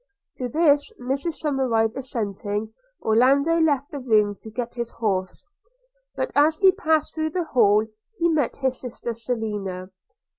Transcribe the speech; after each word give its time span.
To 0.37 0.49
this 0.49 0.91
Mrs 0.99 1.39
Somerive 1.43 1.95
assenting, 1.95 2.73
Orlando 3.03 3.59
left 3.59 3.91
the 3.91 3.99
room 3.99 4.33
to 4.41 4.49
get 4.49 4.73
his 4.73 4.89
horse; 4.89 5.47
but 6.15 6.31
as 6.35 6.59
he 6.61 6.71
passed 6.71 7.13
through 7.13 7.29
the 7.29 7.43
hall, 7.43 7.85
he 8.17 8.27
met 8.27 8.57
his 8.57 8.81
sister 8.81 9.13
Selina. 9.13 9.91